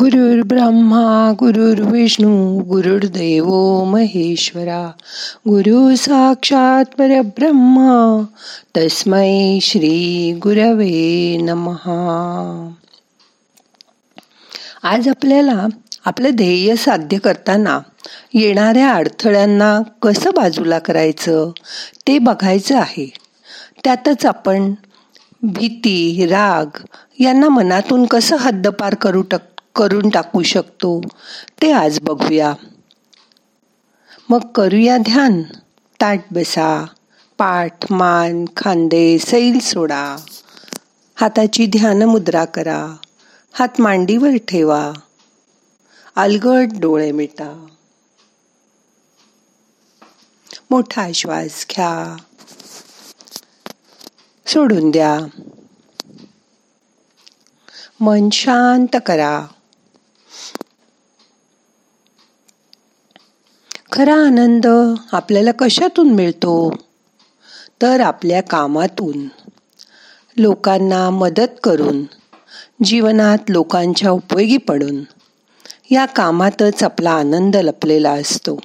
[0.00, 3.48] गुरुर् ब्रह्मा गुरुर्विष्णू गुरुर्देव
[3.84, 4.90] महेश्वरा
[5.48, 7.78] गुरु साक्षात परब्रह्म
[8.76, 12.70] तस्मै श्री गुरवे नमहा.
[14.82, 15.66] आज आपल्याला
[16.04, 17.80] आपलं ध्येय साध्य करताना
[18.34, 21.50] येणाऱ्या अडथळ्यांना कसं बाजूला करायचं
[22.06, 23.12] ते बघायचं आहे.
[23.84, 24.72] त्यातच आपण
[25.42, 26.78] भीती राग
[27.18, 31.00] यांना मनातून कसं हद्दपार करू टक करून टाकू शकतो.
[31.62, 32.54] ते आज बघूया.
[34.28, 35.42] मग करूया ध्यान.
[36.00, 36.86] ताट बसा.
[37.38, 40.16] पाठ मान खांदे सैल सोडा.
[41.14, 42.96] हाताची ध्यान मुद्रा करा.
[43.52, 44.92] हात मांडीवर ठेवा.
[46.16, 47.66] अलगट डोळे मिटा.
[50.70, 52.16] मोठा श्वास घ्या.
[54.46, 55.18] सोडून द्या.
[58.00, 59.46] मन शांत करा.
[64.00, 64.66] खरा आनंद
[65.12, 66.76] आपल्याला कशातून मिळतो?
[67.82, 69.28] तर आपल्या कामातून.
[70.36, 72.04] लोकांना मदत करून
[72.84, 75.02] जीवनात लोकांच्या उपयोगी पडून.
[75.90, 78.60] या कामातच आपला आनंद लपलेला असतो.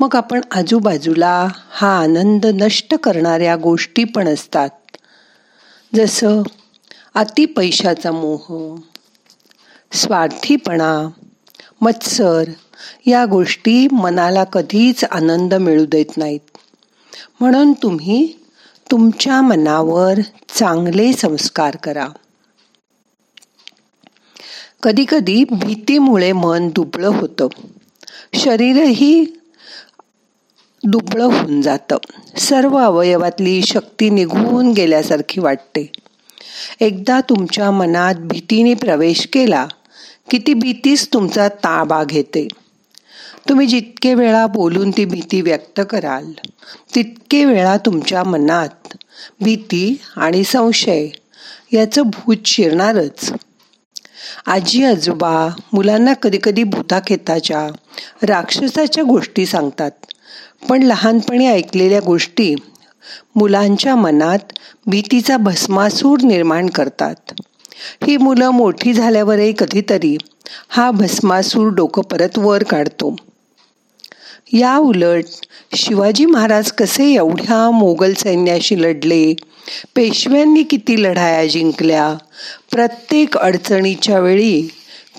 [0.00, 4.70] मग आपण आजूबाजूला हा आनंद नष्ट करणाऱ्या गोष्टी पण असतात.
[5.94, 6.42] जसं
[7.14, 8.76] अति पैशाचा मोह
[9.92, 11.08] स्वार्थीपणा
[11.80, 12.44] मत्सर
[13.06, 16.58] या गोष्टी मनाला कधीच आनंद मिळू देत नाहीत.
[17.40, 18.32] म्हणून तुम्ही
[18.90, 20.14] तुमच्या मनावर
[20.48, 22.08] चांगले संस्कार करा.
[24.82, 27.48] कधी कधी भीतीमुळे मन दुबळं होतं.
[28.34, 29.24] शरीरही
[30.84, 31.96] दुबळं होऊन जातं.
[32.38, 35.92] सर्व अवयवातली शक्ती निघून गेल्यासारखी वाटते.
[36.80, 39.66] एकदा तुमच्या मनात भीतीने प्रवेश केला
[40.30, 42.48] की ती भीतीच तुमचा ताबा घेते.
[43.48, 46.30] तुम्ही जितके वेळा बोलून ती भीती व्यक्त कराल
[46.94, 48.96] तितके वेळा तुमच्या मनात
[49.40, 51.08] भीती आणि संशय
[51.72, 53.32] याचं भूत शिरणारच.
[54.46, 57.66] आजी आजोबा मुलांना कधीकधी भूताखेताच्या
[58.22, 59.90] राक्षसाच्या गोष्टी सांगतात
[60.68, 62.54] पण लहानपणी ऐकलेल्या गोष्टी
[63.36, 64.52] मुलांच्या मनात
[64.86, 67.32] भीतीचा भस्मासूर निर्माण करतात.
[68.06, 70.16] ही मुलं मोठी झाल्यावरही कधीतरी
[70.68, 73.16] हा भस्मासूर डोकं परत वर काढतो.
[74.52, 75.24] या उलट
[75.74, 79.34] शिवाजी महाराज कसे एवढ्या मोगल सैन्याशी लढले?
[79.94, 82.14] पेशव्यांनी किती लढाया जिंकल्या?
[82.72, 84.68] प्रत्येक अडचणीच्या वेळी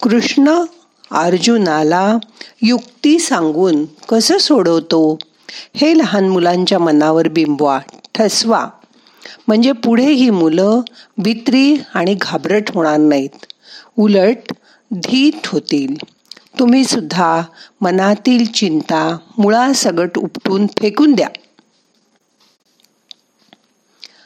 [0.01, 0.61] कृष्ण
[1.11, 2.17] अर्जुनाला
[2.61, 5.19] युक्ती सांगून कसं सोडवतो?
[5.75, 7.79] हे लहान मुलांच्या मनावर बिंबवा
[8.15, 8.67] ठसवा.
[9.47, 10.81] म्हणजे पुढे ही मुलं
[11.17, 13.45] भित्री आणि घाबरट होणार नाहीत.
[13.97, 14.53] उलट
[14.93, 15.95] धीट होतील.
[16.59, 17.41] तुम्ही सुद्धा
[17.81, 21.27] मनातील चिंता मुळासगट उपटून फेकून द्या.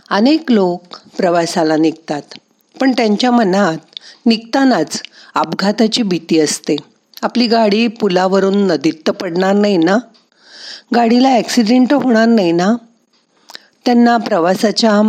[0.09, 0.81] अनेक लोक
[1.17, 2.21] प्रवासाला निघतात
[2.81, 5.01] पण त्यांच्या मनात निघतानाच
[5.35, 6.75] अपघाताची भीती असते.
[7.21, 9.97] आपली गाडी पुलावरून नदीत तर पडणार नाही ना?
[10.95, 12.75] गाडीला ॲक्सिडेंट होणार नाही ना?
[13.85, 15.01] त्यांना प्रवासाच्या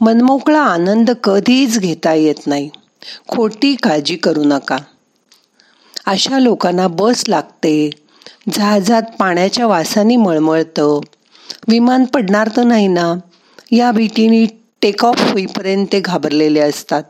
[0.00, 2.70] मनमोकळा आनंद कधीच घेता येत नाही.
[3.28, 4.76] खोटी काळजी करू नका.
[6.06, 7.90] अशा लोकांना बस लागते.
[8.52, 11.00] जहाजात पाण्याच्या वासाने मळमळतं.
[11.68, 13.14] विमान पडणार तर नाही ना?
[13.72, 14.46] या भीतीने
[14.82, 17.02] टेक ऑफ होईपर्यंत ते घाबरलेले असतात.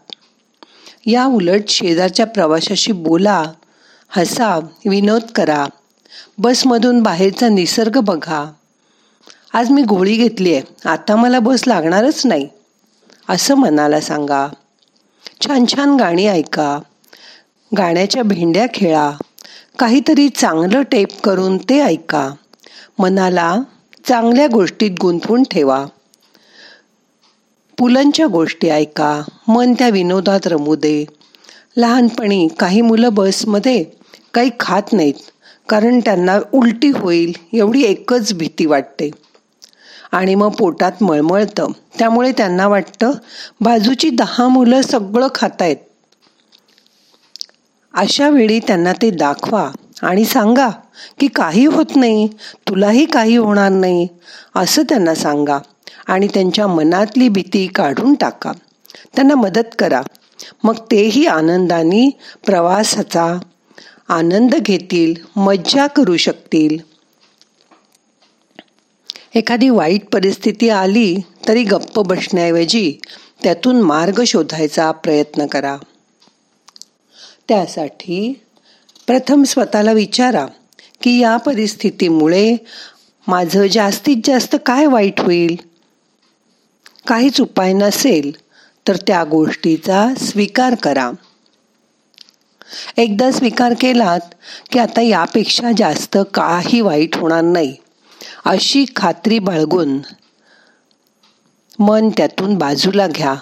[1.06, 3.44] या उलट शेजारच्या प्रवाशाशी बोला.
[4.08, 5.66] हसा विनोद करा.
[6.38, 8.52] बसमधून बाहेरचा निसर्ग बघा.
[9.54, 10.88] आज मी गोळी घेतली आहे.
[10.88, 12.48] आता मला बस लागणारच नाही.
[13.28, 14.46] असं मनाला सांगा.
[15.40, 16.78] छान छान गाणी ऐका.
[17.78, 19.10] गाण्याच्या भेंड्या खेळा.
[19.78, 22.30] काहीतरी चांगलं टेप करून ते ऐका.
[22.98, 23.60] मनाला
[24.08, 25.86] चांगल्या गोष्टीत गुंतवून ठेवा.
[27.78, 29.22] पुलंच्या गोष्टी ऐका.
[29.48, 31.04] मन त्या विनोदात रमू दे.
[31.76, 33.84] लहानपणी काही मुलं बसमध्ये
[34.34, 35.14] काही खात नाहीत
[35.68, 39.10] कारण त्यांना उलटी होईल एवढी एकच भीती वाटते.
[40.12, 41.66] आणि मग पोटात मळमळतं.
[41.98, 43.10] त्यामुळे त्यांना वाटतं
[43.60, 45.76] बाजूची दहा मुलं सगळं खातायत.
[47.94, 49.70] अशा वेळी त्यांना ते दाखवा
[50.02, 50.68] आणि सांगा
[51.20, 52.28] की काही होत नाही
[52.68, 54.08] तुलाही काही होणार नाही
[54.56, 55.58] असं त्यांना सांगा
[56.06, 58.52] आणि त्यांच्या मनातली भीती काढून टाका.
[59.14, 60.02] त्यांना मदत करा.
[60.64, 62.10] मग तेही आनंदाने
[62.46, 63.38] प्रवासाचा
[64.08, 66.78] आनंद घेतील मज्जा करू शकतील.
[69.34, 71.16] एखादी वाईट परिस्थिती आली
[71.48, 72.98] तरी गप्प बसण्याऐवजी
[73.42, 75.76] त्यातून मार्ग शोधायचा प्रयत्न करा.
[77.48, 78.42] त्यासाठी
[79.06, 80.46] प्रथम स्वतःला विचारा
[81.02, 82.56] की या परिस्थितीमुळे
[83.26, 85.56] माझं जास्तीत जास्त काय वाईट होईल?
[87.06, 88.32] काहीच उपाय नसेल
[88.88, 91.10] तर त्या गोष्टीचा स्वीकार करा.
[92.96, 94.34] एकदा स्वीकार केलात
[94.72, 97.76] की आता यापेक्षा जास्त काही वाईट होणार नाही
[98.44, 99.98] अशी खात्री बाळगून
[101.78, 103.34] मन त्यातून बाजूला घ्या.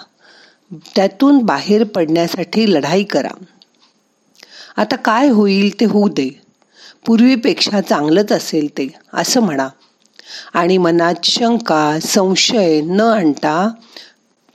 [0.95, 3.43] त्यातून बाहेर पडण्यासाठी लढाई करा.
[4.77, 6.29] आता काय होईल ते होऊ दे.
[7.05, 9.67] पूर्वीपेक्षा चांगलंच असेल ते असं म्हणा.
[10.53, 13.69] आणि मनात शंका संशय न आणता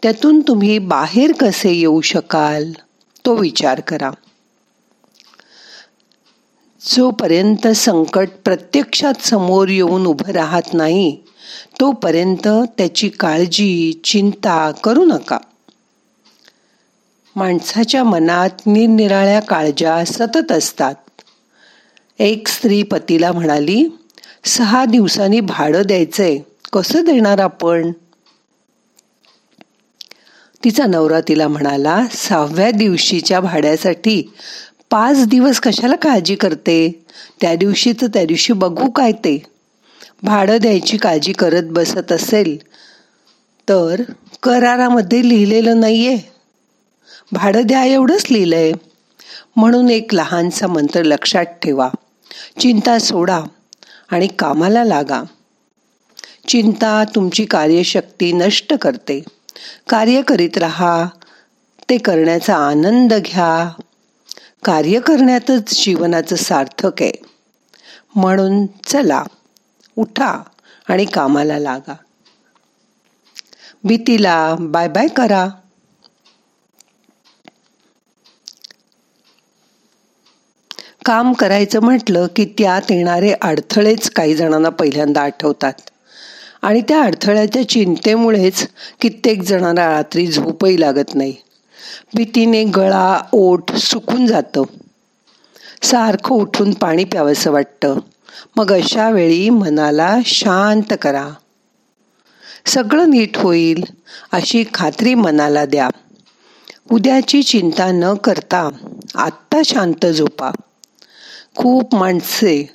[0.03, 2.73] त्यातून तुम्ही बाहेर कसे येऊ शकाल
[3.25, 4.11] तो विचार करा.
[6.82, 11.17] जोपर्यंत संकट प्रत्यक्षात समोर येऊन उभं राहत नाही
[11.81, 12.49] तोपर्यंत
[12.79, 15.38] त्याची काळजी चिंता करू नका.
[17.36, 20.94] माणसाच्या मनात निरनिराळ्या काळजा सतत असतात.
[22.19, 23.88] एक स्त्री पतीला म्हणाली
[24.44, 26.38] सहा दिवसांनी भाडं द्यायचंय
[26.72, 27.92] कसं देणार आपण?
[30.64, 34.22] तिचा नवरा तिला म्हणाला सहाव्या दिवशीच्या भाड्यासाठी
[34.90, 37.04] पाच दिवस कशाला काळजी करते?
[37.40, 39.42] त्या दिवशी तर त्या दिवशी बघू काय ते.
[40.22, 42.56] भाडं द्यायची काळजी करत बसत असेल
[43.69, 44.02] तर
[44.42, 46.38] करारामध्ये लिहिलेलं नाहीये.
[47.32, 48.72] भाडं द्या एवढंच लिहिलंय.
[49.56, 51.88] म्हणून एक लहानसा मंत्र लक्षात ठेवा.
[52.60, 53.42] चिंता सोडा
[54.10, 55.22] आणि कामाला लागा.
[56.48, 59.25] चिंता तुमची कार्यशक्ती नष्ट करते.
[59.88, 61.04] कार्य करीत राहा.
[61.90, 63.82] ते करण्याचा आनंद घ्या.
[64.64, 67.12] कार्य करण्यातच जीवनाचं सार्थक आहे.
[68.14, 69.24] म्हणून चला
[69.96, 70.42] उठा
[70.88, 71.94] आणि कामाला लागा.
[73.84, 75.48] भीतीला बाय बाय करा.
[81.08, 85.72] काम करायचं म्हटलं की त्यात येणारे अडथळेच काही जणांना पहिल्यांदा आठवतात.
[86.62, 88.69] आणि त्या अडथळ्याच्या चिंतेमुळेच
[89.00, 91.34] कित्येक जणांना रात्री झोपही लागत नाही.
[92.14, 94.62] भीतीने गळा ओठ सुकून जातं.
[95.82, 97.99] सारखं उठून पाणी प्यावंसं वाटतं.
[98.56, 101.28] मग अशा वेळी मनाला शांत करा.
[102.66, 103.84] सगळं नीट होईल
[104.32, 105.88] अशी खात्री मनाला द्या.
[106.90, 108.69] उद्याची चिंता न करता
[109.14, 110.50] आत्ता शांत झोपा.
[111.58, 112.75] खूप माणसे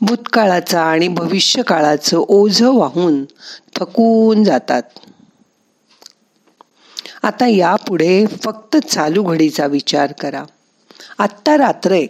[0.00, 3.24] भूतकाळाचा आणि भविष्यकाळाचं ओझ वाहून
[3.76, 4.82] थकून जातात.
[7.22, 10.44] आता यापुढे फक्त चालू घडीचा विचार करा.
[11.18, 12.06] आत्ता रात्र आहे.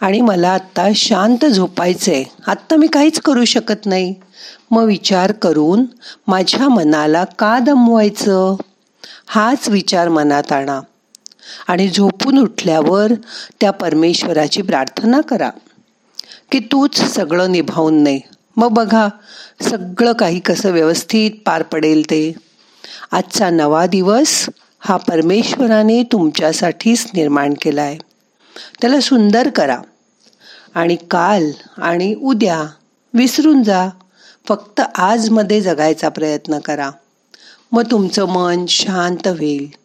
[0.00, 2.24] आणि मला आत्ता शांत झोपायचंय.
[2.46, 4.14] आत्ता मी काहीच करू शकत नाही.
[4.70, 5.84] मग विचार करून
[6.26, 8.56] माझ्या मनाला का दमवायचं?
[9.26, 10.80] हाच विचार मनात आणा.
[11.68, 13.12] आणि झोपून उठल्यावर
[13.60, 15.50] त्या परमेश्वराची प्रार्थना करा
[16.52, 18.20] की तूच सगळं निभावून नाही
[18.56, 19.08] मग बघा
[19.62, 22.32] सगळं काही कसं व्यवस्थित पार पडेल ते.
[23.12, 24.48] आजचा नवा दिवस
[24.80, 27.98] हा परमेश्वराने तुमच्यासाठीच निर्माण केला आहे
[28.80, 29.78] त्याला सुंदर करा.
[30.74, 32.62] आणि काल आणि उद्या
[33.14, 33.88] विसरून जा.
[34.48, 36.90] फक्त आजमध्ये जगायचा प्रयत्न करा.
[37.72, 39.79] मग तुमचं मन शांत होईल.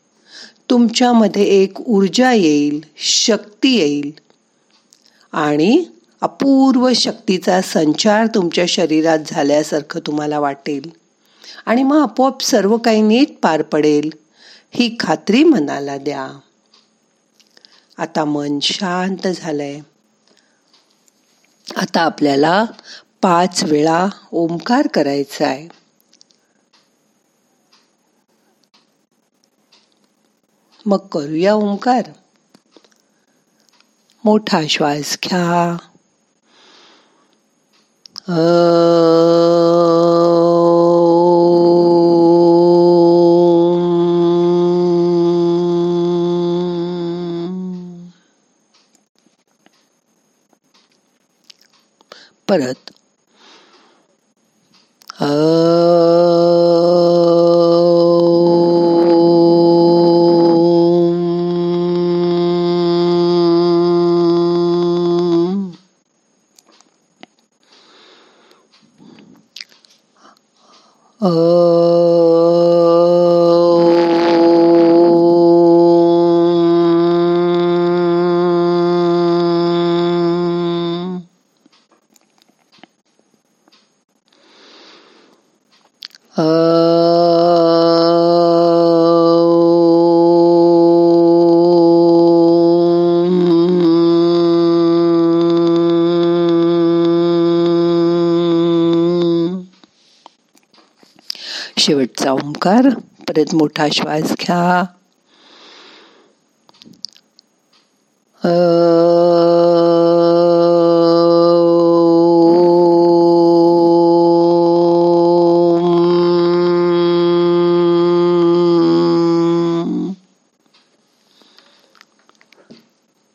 [0.69, 4.11] तुमच्यामध्ये एक ऊर्जा येईल शक्ती येईल.
[5.33, 5.85] आणि
[6.21, 10.89] अपूर्व शक्तीचा संचार तुमच्या शरीरात झाल्यासारखं तुम्हाला वाटेल.
[11.65, 14.09] आणि मग आपोआप सर्व काही नीट पार पडेल
[14.71, 16.39] ही खात्री मनाला द्या.
[17.97, 19.79] आता मन शांत झालंय.
[21.77, 22.65] आता आपल्याला
[23.21, 25.84] पाच वेळा ओंकार करायचा आहे
[30.87, 32.03] मग करूया ओंकार.
[34.25, 35.77] मोठा श्वास घ्या.
[52.47, 52.94] परत.
[102.19, 102.89] शेवटचा ओंकार
[103.27, 104.83] परत मोठा श्वास घ्या.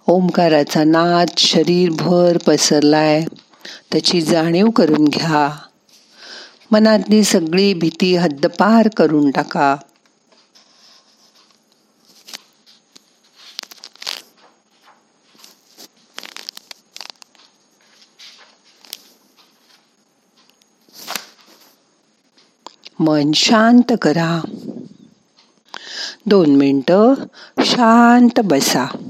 [0.09, 3.25] ओंकाराचा नाद शरीरभर पसरलाय.
[3.93, 5.51] त्याची जाणीव करून घ्या.
[6.73, 9.77] मनातली सगळी भीती हद्दपार करून टाका.
[22.99, 24.41] मन शांत करा.
[26.27, 27.15] दोन मिनटं
[27.65, 29.10] शांत बसा.